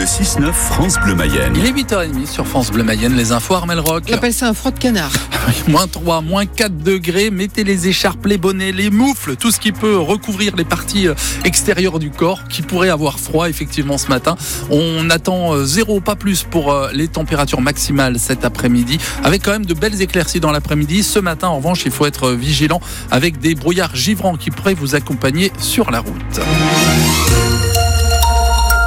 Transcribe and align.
Le 0.00 0.06
6-9 0.06 0.52
France 0.54 0.98
Bleu 1.04 1.14
Mayenne. 1.14 1.52
Il 1.54 1.66
est 1.66 1.72
8h30 1.72 2.24
sur 2.24 2.46
France 2.46 2.70
Bleu 2.70 2.82
Mayenne, 2.82 3.14
les 3.14 3.32
infos 3.32 3.52
Armel 3.52 3.80
Rock. 3.80 4.04
On 4.08 4.14
appelle 4.14 4.32
ça 4.32 4.48
un 4.48 4.54
froid 4.54 4.70
de 4.70 4.78
canard. 4.78 5.12
moins 5.68 5.86
3, 5.86 6.22
moins 6.22 6.46
4 6.46 6.78
degrés, 6.78 7.30
mettez 7.30 7.64
les 7.64 7.86
écharpes, 7.86 8.24
les 8.24 8.38
bonnets, 8.38 8.72
les 8.72 8.88
moufles, 8.88 9.36
tout 9.36 9.50
ce 9.50 9.60
qui 9.60 9.72
peut 9.72 9.98
recouvrir 9.98 10.56
les 10.56 10.64
parties 10.64 11.06
euh, 11.06 11.14
extérieures 11.44 11.98
du 11.98 12.08
corps 12.08 12.44
qui 12.48 12.62
pourrait 12.62 12.88
avoir 12.88 13.20
froid 13.20 13.50
effectivement 13.50 13.98
ce 13.98 14.08
matin. 14.08 14.36
On 14.70 15.10
attend 15.10 15.52
euh, 15.52 15.66
zéro, 15.66 16.00
pas 16.00 16.16
plus 16.16 16.44
pour 16.44 16.72
euh, 16.72 16.88
les 16.94 17.08
températures 17.08 17.60
maximales 17.60 18.18
cet 18.18 18.46
après-midi, 18.46 18.96
avec 19.22 19.42
quand 19.42 19.52
même 19.52 19.66
de 19.66 19.74
belles 19.74 20.00
éclaircies 20.00 20.40
dans 20.40 20.50
l'après-midi. 20.50 21.02
Ce 21.02 21.18
matin, 21.18 21.48
en 21.48 21.56
revanche, 21.56 21.82
il 21.84 21.92
faut 21.92 22.06
être 22.06 22.30
vigilant 22.30 22.80
avec 23.10 23.38
des 23.38 23.54
brouillards 23.54 23.94
givrants 23.94 24.38
qui 24.38 24.50
pourraient 24.50 24.72
vous 24.72 24.94
accompagner 24.94 25.52
sur 25.58 25.90
la 25.90 26.00
route. 26.00 26.40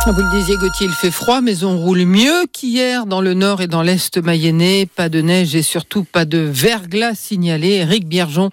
Vous 0.05 0.21
le 0.21 0.37
disiez, 0.37 0.57
Gauthier, 0.57 0.87
il 0.87 0.91
fait 0.91 1.11
froid, 1.11 1.39
mais 1.39 1.63
on 1.63 1.77
roule 1.77 2.03
mieux 2.03 2.45
qu'hier 2.51 3.05
dans 3.05 3.21
le 3.21 3.33
nord 3.33 3.61
et 3.61 3.67
dans 3.67 3.81
l'est 3.81 4.17
mayennais. 4.17 4.85
Pas 4.85 5.07
de 5.07 5.21
neige 5.21 5.55
et 5.55 5.61
surtout 5.61 6.03
pas 6.03 6.25
de 6.25 6.39
verglas 6.39 7.15
signalé. 7.15 7.69
Eric 7.75 8.05
Biergeon 8.05 8.51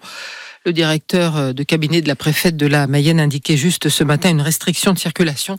le 0.63 0.73
directeur 0.73 1.37
euh, 1.37 1.53
de 1.53 1.63
cabinet 1.63 2.01
de 2.01 2.07
la 2.07 2.15
préfète 2.15 2.55
de 2.55 2.67
la 2.67 2.85
Mayenne 2.85 3.19
indiquait 3.19 3.57
juste 3.57 3.89
ce 3.89 4.03
matin 4.03 4.29
une 4.29 4.41
restriction 4.41 4.93
de 4.93 4.99
circulation 4.99 5.57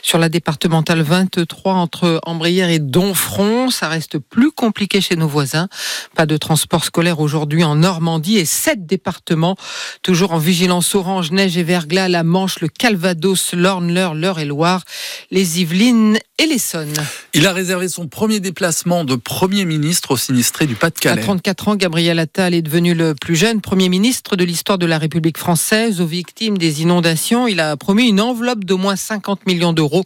sur 0.00 0.18
la 0.18 0.28
départementale 0.28 1.02
23 1.02 1.74
entre 1.74 2.20
Ambrières 2.24 2.68
et 2.68 2.78
Donfront. 2.78 3.70
Ça 3.70 3.88
reste 3.88 4.18
plus 4.18 4.52
compliqué 4.52 5.00
chez 5.00 5.16
nos 5.16 5.26
voisins. 5.26 5.68
Pas 6.14 6.26
de 6.26 6.36
transport 6.36 6.84
scolaire 6.84 7.18
aujourd'hui 7.18 7.64
en 7.64 7.74
Normandie 7.74 8.38
et 8.38 8.44
sept 8.44 8.86
départements 8.86 9.56
toujours 10.02 10.32
en 10.32 10.38
vigilance 10.38 10.94
orange, 10.94 11.32
neige 11.32 11.56
et 11.56 11.64
verglas, 11.64 12.08
la 12.08 12.22
Manche, 12.22 12.60
le 12.60 12.68
Calvados, 12.68 13.54
l'Orne, 13.54 13.92
l'Eure, 13.92 14.14
l'Eure 14.14 14.38
et 14.38 14.44
Loire, 14.44 14.84
les 15.30 15.60
Yvelines 15.60 16.18
et 16.38 16.46
l'Essonne. 16.46 16.94
Il 17.36 17.48
a 17.48 17.52
réservé 17.52 17.88
son 17.88 18.06
premier 18.06 18.38
déplacement 18.38 19.04
de 19.04 19.16
Premier 19.16 19.64
ministre 19.64 20.12
au 20.12 20.16
sinistré 20.16 20.66
du 20.68 20.76
Pas-de-Calais. 20.76 21.20
À 21.20 21.24
34 21.24 21.66
ans, 21.66 21.74
Gabriel 21.74 22.20
Attal 22.20 22.54
est 22.54 22.62
devenu 22.62 22.94
le 22.94 23.16
plus 23.16 23.34
jeune 23.34 23.60
Premier 23.60 23.88
ministre 23.88 24.36
de 24.36 24.44
l'histoire 24.44 24.78
de 24.78 24.86
la 24.86 24.98
République 24.98 25.36
française 25.36 26.00
aux 26.00 26.06
victimes 26.06 26.56
des 26.56 26.82
inondations. 26.82 27.48
Il 27.48 27.58
a 27.58 27.76
promis 27.76 28.08
une 28.08 28.20
enveloppe 28.20 28.64
d'au 28.64 28.76
moins 28.76 28.94
50 28.94 29.46
millions 29.48 29.72
d'euros 29.72 30.04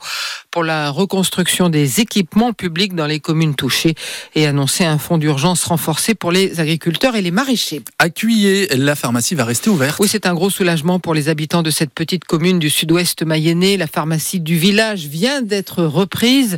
pour 0.51 0.65
la 0.65 0.89
reconstruction 0.89 1.69
des 1.69 2.01
équipements 2.01 2.55
publics 2.55 2.95
dans 2.95 3.07
les 3.07 3.21
communes 3.21 3.55
touchées 3.55 3.95
et 4.35 4.47
annoncé 4.47 4.87
un 4.87 4.97
fonds 4.97 5.19
d'urgence 5.19 5.65
renforcé 5.65 6.15
pour 6.15 6.33
les 6.33 6.61
agriculteurs 6.61 7.15
et 7.15 7.21
les 7.21 7.31
maraîchers. 7.31 7.83
À 7.99 8.09
Cuillé, 8.09 8.69
la 8.75 8.97
pharmacie 8.97 9.35
va 9.35 9.45
rester 9.45 9.69
ouverte. 9.69 9.99
Oui, 10.01 10.09
c'est 10.09 10.25
un 10.25 10.33
gros 10.33 10.49
soulagement 10.49 10.99
pour 10.99 11.13
les 11.13 11.29
habitants 11.29 11.63
de 11.63 11.71
cette 11.71 11.93
petite 11.93 12.25
commune 12.25 12.59
du 12.59 12.71
sud-ouest 12.71 13.23
mayennais. 13.23 13.77
La 13.77 13.87
pharmacie 13.87 14.41
du 14.41 14.57
village 14.57 15.05
vient 15.09 15.43
d'être 15.43 15.85
reprise. 15.85 16.57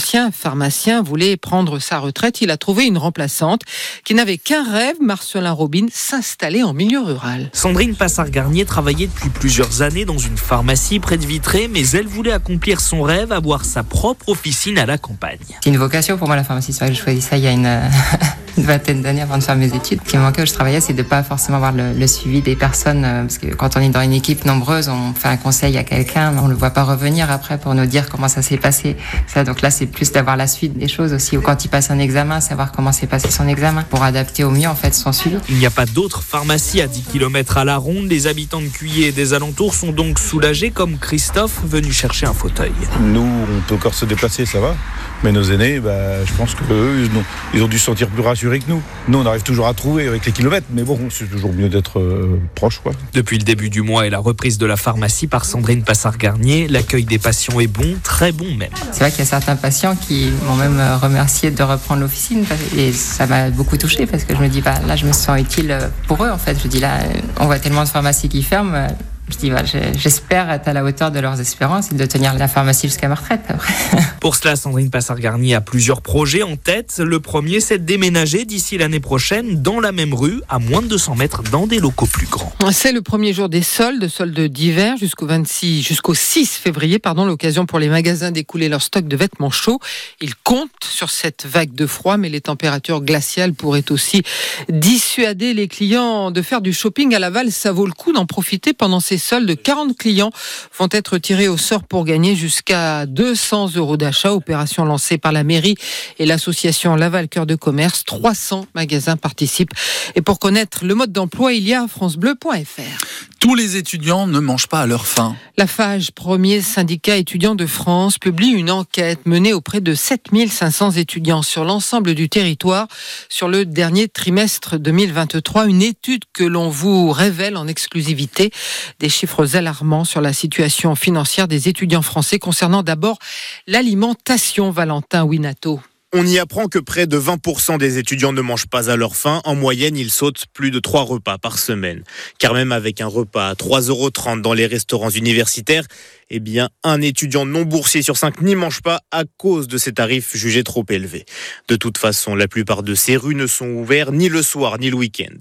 L'ancien 0.00 0.30
pharmacien 0.30 1.02
voulait 1.02 1.36
prendre 1.36 1.78
sa 1.78 1.98
retraite. 1.98 2.40
Il 2.40 2.50
a 2.50 2.56
trouvé 2.56 2.86
une 2.86 2.96
remplaçante 2.96 3.60
qui 4.02 4.14
n'avait 4.14 4.38
qu'un 4.38 4.64
rêve, 4.64 4.96
Marcelin 4.98 5.52
Robin, 5.52 5.88
s'installer 5.92 6.62
en 6.62 6.72
milieu 6.72 7.00
rural. 7.00 7.50
Sandrine 7.52 7.94
Passard-Garnier 7.94 8.64
travaillait 8.64 9.08
depuis 9.08 9.28
plusieurs 9.28 9.82
années 9.82 10.06
dans 10.06 10.16
une 10.16 10.38
pharmacie 10.38 11.00
près 11.00 11.18
de 11.18 11.26
Vitré, 11.26 11.68
mais 11.68 11.86
elle 11.90 12.06
voulait 12.06 12.32
accomplir 12.32 12.80
son 12.80 13.02
rêve, 13.02 13.30
avoir 13.30 13.66
sa 13.66 13.82
propre 13.82 14.30
officine 14.30 14.78
à 14.78 14.86
la 14.86 14.96
campagne. 14.96 15.36
C'est 15.62 15.68
une 15.68 15.76
vocation 15.76 16.16
pour 16.16 16.28
moi 16.28 16.36
la 16.36 16.44
pharmacie. 16.44 16.72
C'est 16.72 16.78
vrai 16.78 16.88
que 16.88 16.96
j'ai 16.96 17.02
choisi 17.02 17.20
ça 17.20 17.36
il 17.36 17.44
y 17.44 17.46
a 17.46 17.52
une, 17.52 17.66
une 18.56 18.64
vingtaine 18.64 19.02
d'années 19.02 19.22
avant 19.22 19.38
de 19.38 19.42
faire 19.42 19.56
mes 19.56 19.74
études. 19.74 20.00
Ce 20.04 20.10
qui 20.10 20.16
me 20.16 20.22
manquait 20.22 20.42
où 20.42 20.46
je 20.46 20.52
travaillais, 20.52 20.80
c'est 20.80 20.92
de 20.92 21.02
pas 21.02 21.22
forcément 21.22 21.56
avoir 21.56 21.72
le, 21.72 21.92
le, 21.92 22.06
suivi 22.06 22.40
des 22.42 22.56
personnes. 22.56 23.04
euh, 23.04 23.22
Parce 23.22 23.38
que 23.38 23.48
quand 23.54 23.76
on 23.76 23.80
est 23.80 23.88
dans 23.88 24.00
une 24.02 24.12
équipe 24.12 24.44
nombreuse, 24.44 24.88
on 24.88 25.14
fait 25.14 25.28
un 25.28 25.36
conseil 25.36 25.76
à 25.78 25.84
quelqu'un, 25.84 26.32
mais 26.32 26.40
on 26.40 26.48
le 26.48 26.54
voit 26.54 26.70
pas 26.70 26.82
revenir 26.84 27.30
après 27.30 27.58
pour 27.58 27.74
nous 27.74 27.86
dire 27.86 28.08
comment 28.08 28.28
ça 28.28 28.42
s'est 28.42 28.56
passé. 28.56 28.96
Ça, 29.26 29.44
donc 29.44 29.60
là, 29.62 29.70
c'est 29.70 29.86
plus 29.86 30.12
d'avoir 30.12 30.36
la 30.36 30.46
suite 30.46 30.76
des 30.76 30.88
choses 30.88 31.12
aussi. 31.12 31.36
Ou 31.36 31.40
quand 31.42 31.64
il 31.64 31.68
passe 31.68 31.90
un 31.90 31.98
examen, 31.98 32.40
savoir 32.40 32.72
comment 32.72 32.92
s'est 32.92 33.06
passé 33.06 33.30
son 33.30 33.46
examen 33.48 33.84
pour 33.88 34.02
adapter 34.02 34.44
au 34.44 34.50
mieux 34.50 34.68
en 34.68 34.74
fait 34.74 34.94
son 34.94 35.12
suivi. 35.12 35.36
Il 35.48 35.56
n'y 35.56 35.66
a 35.66 35.70
pas 35.70 35.86
d'autres 35.86 36.22
pharmacies 36.22 36.80
à 36.80 36.86
10 36.86 37.02
km 37.02 37.58
à 37.58 37.64
la 37.64 37.76
ronde. 37.76 38.08
Les 38.08 38.26
habitants 38.26 38.60
de 38.60 38.68
Cuillé 38.68 39.08
et 39.08 39.12
des 39.12 39.34
alentours 39.34 39.74
sont 39.74 39.92
donc 39.92 40.18
soulagés, 40.18 40.70
comme 40.70 40.98
Christophe 40.98 41.60
venu 41.64 41.92
chercher 41.92 42.26
un 42.26 42.32
fauteuil. 42.34 42.72
Nous, 43.00 43.20
on 43.20 43.60
peut 43.68 43.74
encore 43.74 43.94
se 43.94 44.04
déplacer, 44.04 44.46
ça 44.46 44.60
va. 44.60 44.74
Mais 45.22 45.32
nos 45.32 45.42
aînés, 45.42 45.80
bah, 45.80 46.24
je 46.24 46.32
pense 46.32 46.54
qu'eux, 46.54 47.04
ils, 47.04 47.18
ont- 47.18 47.24
ils 47.52 47.62
ont 47.62 47.68
dû 47.68 47.78
se 47.78 47.84
sentir 47.84 48.08
plus 48.08 48.22
rassurés 48.22 48.39
que 48.40 48.68
nous. 48.68 48.82
Nous, 49.08 49.18
on 49.18 49.26
arrive 49.26 49.42
toujours 49.42 49.66
à 49.66 49.74
trouver 49.74 50.08
avec 50.08 50.24
les 50.24 50.32
kilomètres, 50.32 50.66
mais 50.70 50.82
bon, 50.82 50.98
c'est 51.10 51.30
toujours 51.30 51.52
mieux 51.52 51.68
d'être 51.68 52.00
euh, 52.00 52.40
proche, 52.54 52.80
quoi. 52.80 52.92
Depuis 53.12 53.38
le 53.38 53.44
début 53.44 53.70
du 53.70 53.82
mois 53.82 54.06
et 54.06 54.10
la 54.10 54.18
reprise 54.18 54.58
de 54.58 54.66
la 54.66 54.76
pharmacie 54.76 55.26
par 55.26 55.44
Sandrine 55.44 55.82
Passard-Garnier, 55.82 56.68
l'accueil 56.68 57.04
des 57.04 57.18
patients 57.18 57.60
est 57.60 57.66
bon, 57.66 57.96
très 58.02 58.32
bon 58.32 58.54
même. 58.56 58.70
C'est 58.92 59.00
vrai 59.00 59.10
qu'il 59.10 59.20
y 59.20 59.22
a 59.22 59.26
certains 59.26 59.56
patients 59.56 59.96
qui 59.96 60.30
m'ont 60.46 60.56
même 60.56 60.78
euh, 60.78 60.96
remercié 60.96 61.50
de 61.50 61.62
reprendre 61.62 62.00
l'officine 62.00 62.44
et 62.76 62.92
ça 62.92 63.26
m'a 63.26 63.50
beaucoup 63.50 63.76
touché 63.76 64.06
parce 64.06 64.24
que 64.24 64.34
je 64.34 64.40
me 64.40 64.48
dis 64.48 64.60
bah 64.60 64.74
là 64.86 64.96
je 64.96 65.06
me 65.06 65.12
sens 65.12 65.40
utile 65.40 65.70
euh, 65.70 65.88
pour 66.06 66.24
eux 66.24 66.30
en 66.30 66.38
fait. 66.38 66.58
Je 66.62 66.68
dis 66.68 66.80
là 66.80 67.00
on 67.38 67.46
voit 67.46 67.58
tellement 67.58 67.84
de 67.84 67.88
pharmacies 67.88 68.28
qui 68.28 68.42
ferment. 68.42 68.88
Je 69.30 69.36
dis 69.38 69.50
bah, 69.50 69.64
je- 69.64 69.96
j'espère 69.98 70.50
être 70.50 70.66
à 70.68 70.72
la 70.72 70.84
hauteur 70.84 71.10
de 71.10 71.20
leurs 71.20 71.40
espérances 71.40 71.92
et 71.92 71.94
de 71.94 72.04
tenir 72.06 72.34
la 72.34 72.48
pharmacie 72.48 72.88
jusqu'à 72.88 73.08
ma 73.08 73.14
retraite 73.14 73.42
après. 73.48 73.72
Pour 74.20 74.34
cela, 74.36 74.56
Sandrine 74.56 74.90
Passard-Garnier 74.90 75.54
a 75.54 75.60
plusieurs 75.60 76.02
projets 76.02 76.42
en 76.42 76.56
tête. 76.56 76.98
Le 76.98 77.20
premier, 77.20 77.60
c'est 77.60 77.78
de 77.78 77.84
déménager 77.84 78.44
d'ici 78.44 78.76
l'année 78.76 79.00
prochaine 79.00 79.62
dans 79.62 79.80
la 79.80 79.92
même 79.92 80.12
rue, 80.14 80.42
à 80.48 80.58
moins 80.58 80.82
de 80.82 80.88
200 80.88 81.14
mètres, 81.14 81.42
dans 81.44 81.66
des 81.66 81.78
locaux 81.78 82.06
plus 82.06 82.26
grands. 82.26 82.52
C'est 82.72 82.92
le 82.92 83.02
premier 83.02 83.32
jour 83.32 83.48
des 83.48 83.62
soldes, 83.62 84.08
soldes 84.08 84.38
d'hiver 84.40 84.96
jusqu'au 84.98 85.26
26, 85.26 85.82
jusqu'au 85.82 86.14
6 86.14 86.56
février, 86.56 86.98
pardon, 86.98 87.24
l'occasion 87.24 87.64
pour 87.66 87.78
les 87.78 87.88
magasins 87.88 88.30
d'écouler 88.30 88.68
leur 88.68 88.82
stock 88.82 89.06
de 89.08 89.16
vêtements 89.16 89.50
chauds. 89.50 89.80
Ils 90.20 90.34
comptent 90.34 90.70
sur 90.84 91.08
cette 91.10 91.46
vague 91.46 91.72
de 91.74 91.86
froid, 91.86 92.16
mais 92.16 92.28
les 92.28 92.40
températures 92.40 93.00
glaciales 93.00 93.54
pourraient 93.54 93.90
aussi 93.90 94.22
dissuader 94.68 95.54
les 95.54 95.68
clients 95.68 96.30
de 96.30 96.42
faire 96.42 96.60
du 96.60 96.72
shopping 96.72 97.14
à 97.14 97.18
Laval. 97.18 97.50
Ça 97.52 97.72
vaut 97.72 97.86
le 97.86 97.92
coup 97.92 98.12
d'en 98.12 98.26
profiter 98.26 98.72
pendant 98.72 99.00
ces 99.00 99.18
soldes. 99.20 99.54
40 99.62 99.96
clients 99.96 100.32
vont 100.76 100.88
être 100.90 101.18
tirés 101.18 101.46
au 101.46 101.56
sort 101.56 101.84
pour 101.84 102.04
gagner 102.04 102.34
jusqu'à 102.34 103.06
200 103.06 103.76
euros 103.76 103.96
d'achat. 103.96 104.32
Opération 104.32 104.84
lancée 104.84 105.16
par 105.18 105.30
la 105.30 105.44
mairie 105.44 105.76
et 106.18 106.26
l'association 106.26 106.96
Laval 106.96 107.28
Cœur 107.28 107.46
de 107.46 107.54
Commerce. 107.54 108.04
300 108.04 108.66
magasins 108.74 109.16
participent. 109.16 109.70
Et 110.16 110.22
pour 110.22 110.40
connaître 110.40 110.84
le 110.84 110.96
mode 110.96 111.12
d'emploi, 111.12 111.52
il 111.52 111.68
y 111.68 111.74
a 111.74 111.86
francebleu.fr. 111.86 113.04
Tous 113.40 113.54
les 113.54 113.78
étudiants 113.78 114.26
ne 114.26 114.38
mangent 114.38 114.68
pas 114.68 114.82
à 114.82 114.86
leur 114.86 115.06
faim. 115.06 115.34
La 115.56 115.66
FAGE, 115.66 116.10
premier 116.10 116.60
syndicat 116.60 117.16
étudiant 117.16 117.54
de 117.54 117.64
France, 117.64 118.18
publie 118.18 118.50
une 118.50 118.70
enquête 118.70 119.24
menée 119.24 119.54
auprès 119.54 119.80
de 119.80 119.94
7500 119.94 120.90
étudiants 120.90 121.40
sur 121.40 121.64
l'ensemble 121.64 122.14
du 122.14 122.28
territoire 122.28 122.86
sur 123.30 123.48
le 123.48 123.64
dernier 123.64 124.08
trimestre 124.08 124.78
2023. 124.78 125.68
Une 125.68 125.80
étude 125.80 126.24
que 126.34 126.44
l'on 126.44 126.68
vous 126.68 127.12
révèle 127.12 127.56
en 127.56 127.66
exclusivité. 127.66 128.50
Des 128.98 129.08
chiffres 129.08 129.56
alarmants 129.56 130.04
sur 130.04 130.20
la 130.20 130.34
situation 130.34 130.94
financière 130.94 131.48
des 131.48 131.66
étudiants 131.66 132.02
français 132.02 132.38
concernant 132.38 132.82
d'abord 132.82 133.18
l'alimentation. 133.66 134.70
Valentin 134.70 135.24
Winato. 135.24 135.80
On 136.12 136.26
y 136.26 136.40
apprend 136.40 136.66
que 136.66 136.80
près 136.80 137.06
de 137.06 137.16
20% 137.16 137.78
des 137.78 137.98
étudiants 137.98 138.32
ne 138.32 138.40
mangent 138.40 138.66
pas 138.66 138.90
à 138.90 138.96
leur 138.96 139.14
faim. 139.14 139.40
En 139.44 139.54
moyenne, 139.54 139.96
ils 139.96 140.10
sautent 140.10 140.46
plus 140.52 140.72
de 140.72 140.80
3 140.80 141.02
repas 141.02 141.38
par 141.38 141.56
semaine. 141.56 142.02
Car 142.40 142.52
même 142.52 142.72
avec 142.72 143.00
un 143.00 143.06
repas 143.06 143.48
à 143.50 143.54
3,30 143.54 143.88
euros 143.90 144.10
dans 144.40 144.52
les 144.52 144.66
restaurants 144.66 145.10
universitaires, 145.10 145.84
eh 146.32 146.40
bien, 146.40 146.68
un 146.84 147.00
étudiant 147.00 147.44
non 147.44 147.62
boursier 147.62 148.02
sur 148.02 148.16
5 148.16 148.42
n'y 148.42 148.54
mange 148.54 148.82
pas 148.82 149.00
à 149.10 149.24
cause 149.36 149.68
de 149.68 149.78
ces 149.78 149.92
tarifs 149.92 150.36
jugés 150.36 150.64
trop 150.64 150.84
élevés. 150.88 151.26
De 151.68 151.76
toute 151.76 151.98
façon, 151.98 152.34
la 152.34 152.48
plupart 152.48 152.82
de 152.82 152.94
ces 152.94 153.16
rues 153.16 153.34
ne 153.34 153.46
sont 153.46 153.68
ouverts 153.68 154.12
ni 154.12 154.28
le 154.28 154.42
soir 154.42 154.78
ni 154.78 154.90
le 154.90 154.96
week-end. 154.96 155.36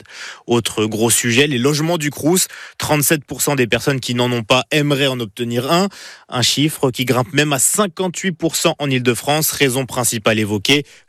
Autre 0.47 0.85
gros 0.85 1.09
sujet, 1.09 1.47
les 1.47 1.59
logements 1.59 1.97
du 1.97 2.11
Crous. 2.11 2.47
37% 2.79 3.55
des 3.55 3.67
personnes 3.67 3.99
qui 3.99 4.15
n'en 4.15 4.31
ont 4.31 4.43
pas 4.43 4.65
aimeraient 4.71 5.07
en 5.07 5.19
obtenir 5.19 5.71
un. 5.71 5.89
Un 6.27 6.41
chiffre 6.41 6.91
qui 6.91 7.05
grimpe 7.05 7.33
même 7.33 7.53
à 7.53 7.57
58% 7.57 8.73
en 8.77 8.89
Ile-de-France. 8.89 9.51
Raison 9.51 9.85
principale 9.85 10.39
évoquée, 10.39 10.58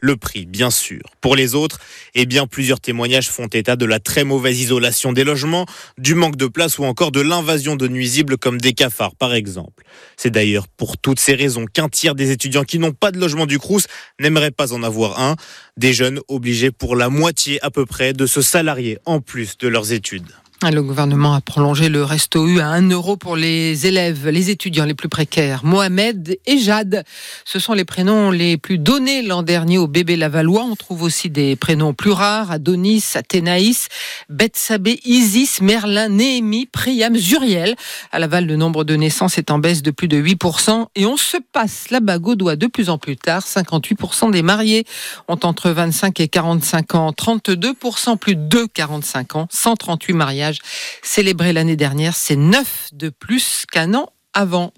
le 0.00 0.17
prix, 0.17 0.47
bien 0.47 0.70
sûr. 0.70 1.00
Pour 1.20 1.37
les 1.37 1.55
autres, 1.55 1.79
eh 2.14 2.26
bien, 2.26 2.47
plusieurs 2.47 2.81
témoignages 2.81 3.29
font 3.29 3.47
état 3.47 3.76
de 3.76 3.85
la 3.85 4.00
très 4.00 4.25
mauvaise 4.25 4.61
isolation 4.61 5.12
des 5.12 5.25
logements, 5.25 5.67
du 5.99 6.14
manque 6.14 6.37
de 6.37 6.47
place 6.47 6.79
ou 6.79 6.85
encore 6.85 7.12
de 7.12 7.20
l'invasion 7.20 7.76
de 7.76 7.88
nuisibles 7.88 8.38
comme 8.38 8.61
des 8.61 8.73
cafards, 8.73 9.14
par 9.14 9.35
exemple. 9.35 9.85
C'est 10.17 10.31
d'ailleurs 10.31 10.69
pour 10.69 10.99
toutes 10.99 11.20
ces 11.20 11.35
raisons 11.35 11.67
qu'un 11.67 11.88
tiers 11.88 12.14
des 12.14 12.31
étudiants 12.31 12.64
qui 12.64 12.79
n'ont 12.79 12.93
pas 12.93 13.11
de 13.11 13.19
logement 13.19 13.47
du 13.47 13.58
Crous 13.58 13.87
n'aimeraient 14.19 14.50
pas 14.50 14.73
en 14.73 14.82
avoir 14.82 15.20
un. 15.20 15.37
Des 15.76 15.93
jeunes 15.93 16.20
obligés 16.29 16.70
pour 16.70 16.97
la 16.97 17.08
moitié 17.08 17.62
à 17.62 17.70
peu 17.70 17.87
près 17.87 18.12
de 18.12 18.26
se 18.26 18.43
salarier 18.43 18.99
en 19.05 19.20
plus 19.20 19.56
de 19.58 19.69
leurs 19.69 19.93
études. 19.93 20.32
Le 20.62 20.83
gouvernement 20.83 21.33
a 21.33 21.41
prolongé 21.41 21.89
le 21.89 22.05
resto 22.05 22.47
U 22.47 22.61
à 22.61 22.69
1 22.69 22.91
euro 22.91 23.17
pour 23.17 23.35
les 23.35 23.87
élèves, 23.87 24.29
les 24.29 24.51
étudiants 24.51 24.85
les 24.85 24.95
plus 24.95 25.09
précaires. 25.09 25.65
Mohamed 25.65 26.39
et 26.47 26.59
Jade, 26.59 27.05
ce 27.47 27.59
sont 27.59 27.73
les 27.73 27.87
prénoms 27.87 28.31
les 28.31 28.59
plus 28.59 28.77
donnés 28.77 29.23
l'an 29.23 29.43
dernier 29.43 29.79
au 29.79 29.87
bébé 29.87 30.17
Lavallois. 30.17 30.62
On 30.62 30.77
trouve 30.77 31.03
aussi 31.03 31.31
des 31.31 31.57
prénoms 31.57 31.95
plus 31.95 32.11
rares, 32.11 32.51
Adonis, 32.51 33.05
Athénaïs, 33.15 33.89
Bethsabée, 34.29 35.01
Isis, 35.05 35.62
Merlin, 35.62 36.11
Néhémie, 36.11 36.67
Priam, 36.67 37.17
Zuriel. 37.17 37.75
À 38.12 38.19
Laval, 38.19 38.47
le 38.47 38.57
nombre 38.57 38.85
de 38.85 38.95
naissances 38.97 39.39
est 39.39 39.51
en 39.51 39.59
baisse 39.59 39.83
de 39.83 39.91
plus 39.91 40.09
de 40.09 40.21
8% 40.21 40.87
et 40.95 41.07
on 41.07 41.17
se 41.17 41.39
passe 41.53 41.91
la 41.91 42.01
bague 42.01 42.29
au 42.29 42.35
de 42.37 42.67
plus 42.67 42.91
en 42.91 42.99
plus 42.99 43.17
tard. 43.17 43.43
58% 43.43 44.31
des 44.31 44.43
mariés 44.43 44.85
ont 45.27 45.39
entre 45.43 45.71
25 45.71 46.21
et 46.21 46.29
45 46.29 46.95
ans, 46.95 47.11
32% 47.12 48.19
plus 48.19 48.37
de 48.37 48.67
45 48.73 49.37
ans, 49.37 49.49
138 49.51 50.12
mariages 50.12 50.50
célébré 51.02 51.52
l'année 51.52 51.76
dernière. 51.76 52.14
C'est 52.14 52.37
neuf 52.37 52.88
de 52.93 53.08
plus 53.08 53.64
qu'un 53.70 53.94
an 53.94 54.12
avant. 54.32 54.73